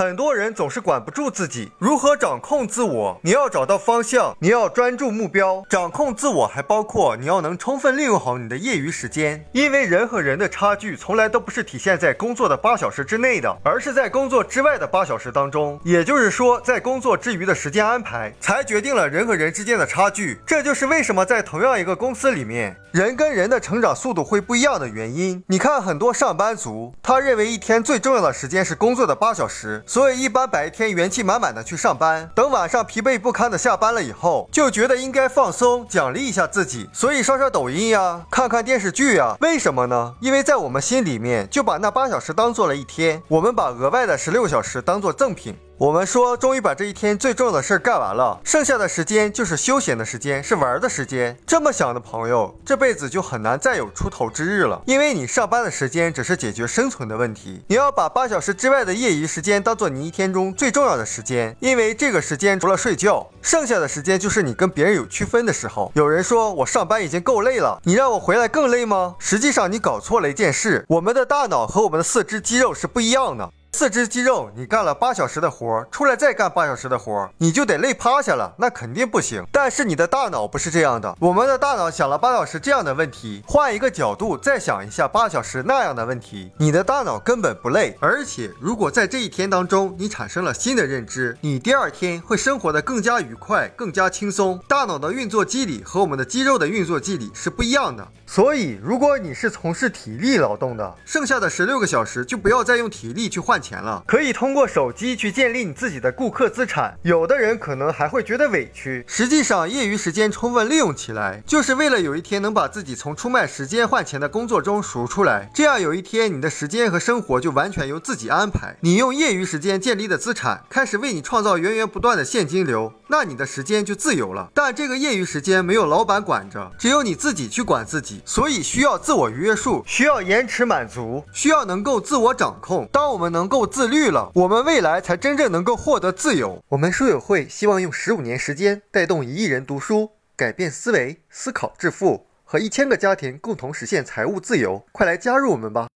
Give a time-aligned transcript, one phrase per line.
[0.00, 3.20] 很多人总是管不住自己，如何掌控自我？
[3.22, 5.62] 你要找到方向，你要专注目标。
[5.68, 15.78] 掌控自我还包括你要能充分利用好你的业余时间，因为人和人的差距从来都不是体现在工作的八小时之内的，而是在工作之外的八小时当中。
[15.84, 20.40] 也就是说，在工作之余的时间安排，才决定了人和人之间的差距。
[20.46, 25.44] 这就是为什么在同样一个公司里面，人跟人的成长速度会不一样的原因。
[25.46, 39.36] 你看，很多上班族，他认为一天最重要的时间是工作的八小时，所以一般白天元气满满的去上班，等晚上疲惫不堪的下班了以后，就觉得应该放松，奖励一下自己，所以刷刷抖音呀，看看电视剧呀。
[39.40, 40.14] 为什么呢？
[40.20, 45.56] 因为在我们心里面，就把那八小时当做了一天，我们把额外的十六小时当做赠品。
[45.80, 51.34] 我们说，终于把这一天最重要的事儿干完了，剩下的时间就是休闲的时间，是玩儿的时间。
[51.46, 65.90] 这么想的朋友，这辈子就很难再有出头之日了，因为你上班的时间只是解决生存的问题，你要把八小时之外的业余时间当做你一天中最重要的时间，因为这个时间除了睡觉，剩下的时间就是你跟别人有区分的时候。
[65.94, 69.16] 有人说我上班已经够累了，你让我回来更累吗？
[69.18, 73.50] 实际上你搞错了一件事，我们的大脑和我们的四肢肌肉是不一样的。
[73.72, 79.42] 四肢肌肉，你干了八小时的活，出来再干八小时的活，你就得累趴下了，那肯定不行。
[79.50, 87.96] 但是你的大脑不是这样的，我们的大脑想了八小时这样的问题，换一个角度再想一下八小时那样的问题，你的大脑根本不累。
[88.00, 94.60] 而且，如果在这一天当中你产生了新的认知，你第二天会生活的更加愉快，更加轻松。
[94.68, 98.06] 大脑的运作机理和我们的肌肉的运作机理是不一样的。
[98.32, 103.60] 所以，如果你是从事体力劳动的，剩下的十六个小时就不要再用体力去换。
[103.60, 106.96] 钱了，可以通过手机去建立你自己的顾客资产。
[107.02, 115.50] 有的人可能还会觉得委屈，实际上业余时间充分利用起来，就是为了有一天能把自己从出卖时间换钱的工作中赎出来。
[115.52, 118.76] 这样有一天你的时间和生活就完全由自己安排。
[118.80, 124.48] 你用业余时间建立的资产开始为你创造源源不断的现金流，那你的时间就自由了。
[124.54, 132.88] 但这个业余时间没有老板管着，只有你自己去管自己，所以需要自我约束，需要延迟满足，需要能够自我掌控。
[132.92, 136.62] 当我们能够自律了，我们未来才真正能够获得自由。
[136.68, 144.84] 我们书友会希望用十五年时间带动一亿人读书，改变思维，思考致富，和一千个家庭共同实现财务自由。
[144.92, 145.88] 快来加入我们吧！